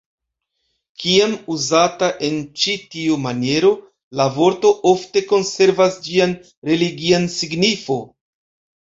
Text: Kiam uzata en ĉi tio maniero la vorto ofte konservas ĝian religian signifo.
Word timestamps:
Kiam 1.01 1.33
uzata 1.55 2.07
en 2.27 2.39
ĉi 2.61 2.73
tio 2.95 3.17
maniero 3.25 3.69
la 4.21 4.27
vorto 4.39 4.71
ofte 4.93 5.23
konservas 5.33 5.99
ĝian 6.09 6.35
religian 6.71 7.29
signifo. 7.35 7.99